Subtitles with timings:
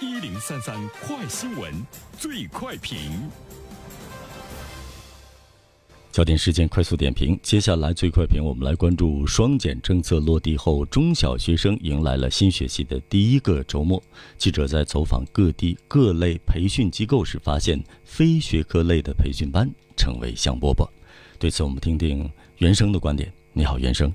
[0.00, 1.72] 一零三三快新闻，
[2.18, 2.98] 最快评。
[6.10, 14.02] 焦点事件快速点评，接下来最快评，我们来关注双减政策落地后，中小学生迎来了新学期的第一个周末。
[14.36, 20.88] 记者在走访各地各类培训机构时发现，非学科类的培训班成为香饽饽。
[21.38, 23.32] 对此，我们听听袁生的观点。
[23.52, 24.12] 你好，袁生。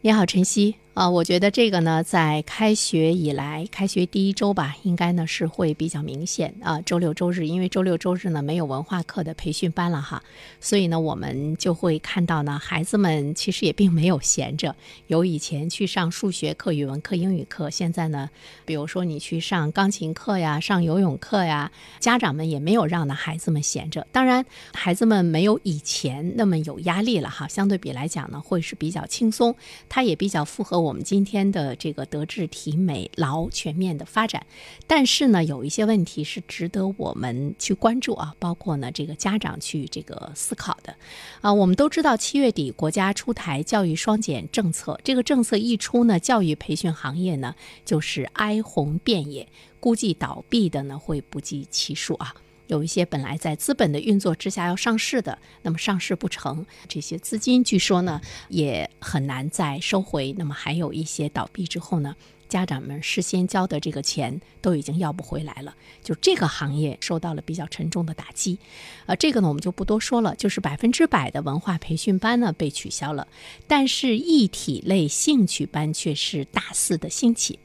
[0.00, 0.76] 你好，晨曦。
[0.98, 6.80] 啊，我觉得这个呢，在开学以来，开学第一周吧，应该呢是会比较明显啊。
[6.80, 10.20] 周六周日，因为周六周日呢没有文化课的培训班了哈，
[10.60, 14.74] 所以呢，我们就会看到呢，孩子们其实也并没有闲着。
[15.06, 18.28] 有以前去上数学课、语文课、英语课，现在呢，
[18.64, 24.04] 比如说你去上钢琴课呀、上游泳课呀，家长们也没有让呢孩子们闲着。
[24.10, 24.44] 当然，
[24.74, 29.54] 孩子们没有以前那么有压力了哈，相对比来讲呢，会是比较轻松，
[29.88, 30.87] 它也比较符合我。
[30.88, 34.46] 我们今天的这个德智体美劳全面的发展，
[34.86, 40.96] 但是呢，有一些问题是值得我们去关注啊，包括呢这个家长去这个思考的
[41.42, 41.52] 啊。
[41.52, 49.46] 我们都知道，七月底国家出台教育双减政策，这个政策一出呢，教育培训行业呢就是哀鸿遍野，
[49.78, 52.34] 估计倒闭的呢会不计其数啊。
[52.68, 60.34] 有一些本来在资本的运作之下要上市的，那么上市不成，这些资金据说呢也很难再收回。
[60.38, 62.14] 那么还有一些倒闭之后呢，
[62.48, 68.58] 家长们事先交的这个钱都已经要不回来了，就这个行业受到了比较沉重的打击。
[69.06, 73.26] 呃，这个呢我们就不多说了，就是百分之百的文化培训班呢被取消了，
[73.66, 77.58] 但是艺体类兴趣班却是大肆的兴起。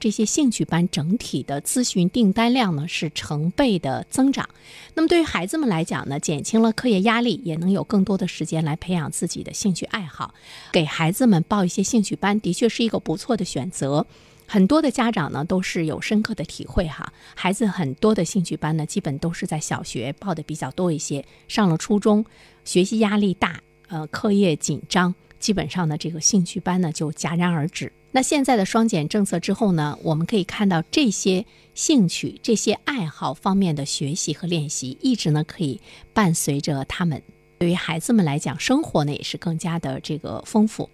[0.00, 4.48] 这些兴趣班整体的咨询订单量呢是成倍的增长，
[4.94, 10.34] 那么对于孩子们来讲呢，减轻了课业压力，也能有更多的时间来培养自己的兴趣爱好。
[10.72, 14.06] 给孩子们报一些兴趣班，的确是一个不错的选择。
[14.46, 22.24] 很多的家长呢都是有深刻的体会哈，孩子很多的兴趣班呢，基本都是在小学报的比较多一些，上了初中，
[22.64, 27.92] 学习压力大，呃，课业紧张，基本上呢这个兴趣班呢就戛然而止。
[28.12, 35.80] 那现在的双减政策之后呢，我们可以看到这些兴趣、这些爱好方面的学习和练习，一直呢可以
[36.12, 37.22] 伴随着他们。
[37.60, 40.88] 对于孩子们来讲，生活呢也是更加的这个丰富。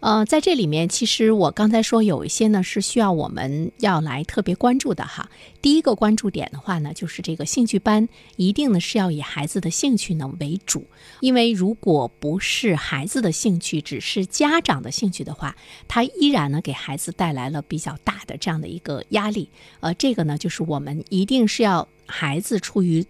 [0.00, 5.30] 呃，在这里面，其实我刚才说有一些呢是需要我们要来特别关注的哈。
[5.62, 8.06] 第一个关注点的话呢，就是这个兴趣班
[8.36, 10.86] 一定呢是要以孩子的兴趣呢为主，
[11.20, 15.56] 因为如果不是孩子的兴趣，只是家长的兴趣的话，
[15.88, 19.48] 它依然呢给孩子带来了比较大的这样的一个压力。
[19.80, 23.02] 呃，这个呢就是我们一定是要孩子出于。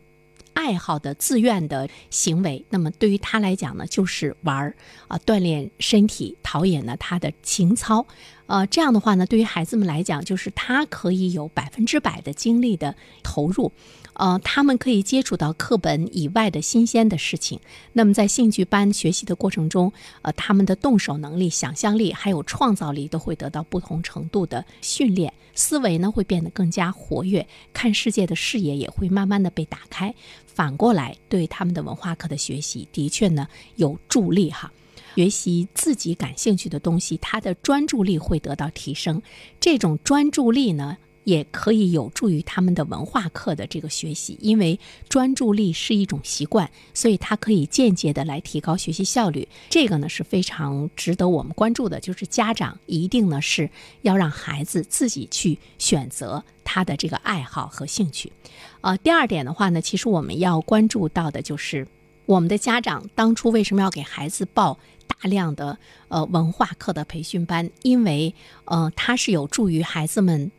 [0.55, 4.75] 爱好的自愿的行为，那么对于他来讲呢，就是玩儿
[5.09, 8.07] 啊，锻炼身体，陶冶呢他的情操，
[8.47, 13.73] 呃，这样的话呢，对于孩子们来讲，就是他可以有百分之百的精力的投入。
[14.15, 17.59] 呃，他们可以接触到课本以外的新鲜的事情。
[17.95, 30.15] 那么在兴趣班学习的过程中，呃，他们的动手能力、想象力还有创造力都会得到不同程度的训练，思维呢会变得更加活跃，看世界的视野也会慢慢的被打开。
[30.47, 34.71] 反过来，对他们的文化课的学习的确呢有助力哈。
[35.17, 39.23] 学习自己感兴趣的东西，他的专注力会得到提升。
[39.61, 40.97] 这种专注力呢。
[41.25, 49.47] 也可以有助于他们的文化课的这个学习，因为专注力是一种习惯，所以它可以间接的来提高学习效率。
[49.71, 53.71] 这个呢是非常值得我们关注的，就是家长一定呢是
[54.01, 58.33] 要让孩子自己去选择他的这个爱好和兴趣。
[58.81, 61.87] 呃，第二点的话呢，其实我们要关注到的就是
[62.27, 65.79] 我们的家长当初为什么要给孩子报大量的
[66.09, 67.71] 呃文化课的培训班？
[67.83, 68.35] 因为
[68.65, 70.51] 呃它是有助于孩子们。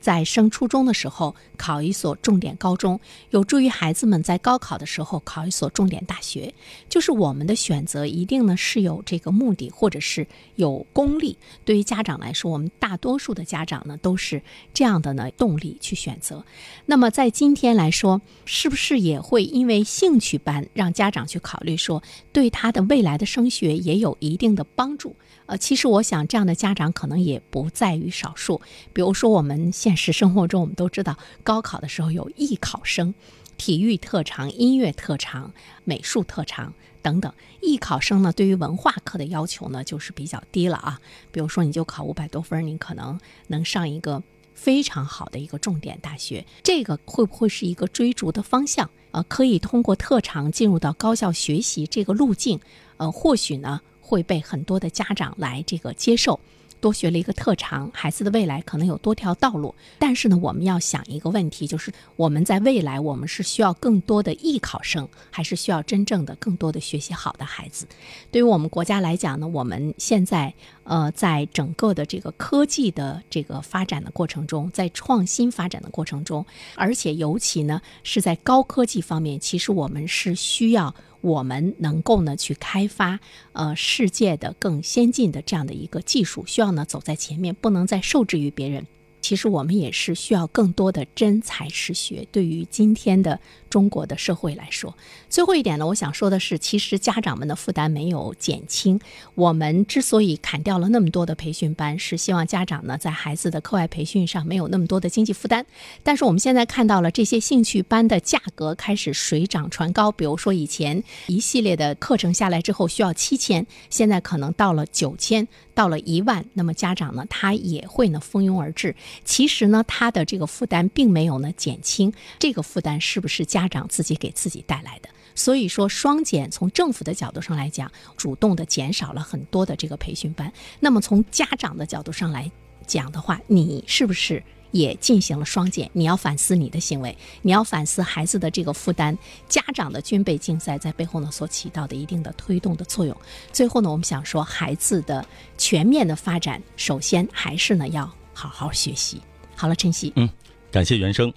[0.00, 2.98] 在升初中的时候考一所重点高中，
[3.30, 6.54] 有助于孩子们在高考的时候考一所重点大学。
[6.88, 11.36] 就是我们的选择一定呢是有这个目的，或者是有功利。
[11.64, 14.42] 对于家长来说，我们大多数的家长呢都是
[14.72, 16.44] 这样的呢动力去选择。
[16.86, 25.14] 那么在今天来说，是不是也会因为兴趣班让家长去考虑说，对他的未来的升学也有一定的帮助？
[25.46, 28.60] 呃，其实我想这样的家长可能也不在于少数。
[28.92, 33.12] 比如说，我们现现实生活中，我们都知道，高考的时候有艺考生，
[33.56, 35.52] 体育特长、音乐特长、
[35.82, 36.72] 美术特长
[37.02, 37.34] 等等。
[37.60, 41.00] 艺考生呢，对于文化课的要求呢，就是比较低了啊。
[41.32, 44.22] 比如说，你就考五百多分，你可能能上一个
[44.54, 46.46] 非常好的一个重点大学。
[46.62, 48.88] 这个会不会是一个追逐的方向？
[49.10, 52.60] 呃，可以通过特长进入到高校学习这个路径，
[52.98, 53.80] 呃，或许呢？
[54.00, 56.40] 会被很多的家长来这个接受，
[56.80, 59.74] 多学了一个特长，孩子的未来可能有多条道路。
[59.98, 67.86] 但是呢，我们要想一个问题，就是我们在未来，我们是需要更多的艺考生，还是需要真正的更多的学习好的孩子？
[68.30, 70.52] 对于我们国家来讲呢，我们现在
[70.84, 76.44] 呃，在整个的这个科技的这个发展的过程中，在创新发展的过程中，
[76.74, 80.94] 而且尤其呢是在高科技方面，其实我们是需要。
[81.20, 83.20] 我们能够呢去开发
[83.52, 88.86] 呃世界的更先进的这样的一个技术，需要呢走在前面，不能再受制于别人。
[89.20, 92.26] 其实我们也是需要更多的真才实学。
[92.32, 93.38] 对于今天的
[93.70, 94.94] 中国的社会来说，
[95.30, 99.00] 最后一点呢，我想说的是，其实家长们的负担没有减轻。
[99.36, 105.64] 我们之所以砍掉了那么多的培训班，是希望家长呢在孩子的课外培训上没有那么多的经济负担。
[106.02, 110.10] 但是我们现在看到了这些兴趣班的价格开始水涨船高。
[110.10, 115.46] 比如说以前一系列的课程下来之后需要七千，现在可能到了九千。
[115.72, 118.94] 到了一万，那么家长呢，他也会呢蜂拥而至。
[119.24, 125.08] 其实呢，他的这个负担并没有呢减轻，这个负担是不是家长自己给自己带来的？
[125.34, 130.52] 所以说，双减从政府的角度上来讲，主动的减少了很多的这个培训班。
[130.80, 132.50] 那么从家长的角度上来
[132.86, 134.42] 讲的话，你是不是？
[134.72, 139.18] 也进行了双减，你要反思你的行为，你要反思孩子的这个负担，
[139.48, 143.16] 家长的军备竞赛在背后呢所起到的一定的推动的作用。
[143.52, 145.26] 最后呢，我们想说，孩子的
[145.58, 149.20] 全面的发展，首先还是呢要好好学习。
[149.56, 150.28] 好了，晨曦，嗯，
[150.70, 151.34] 感谢原生。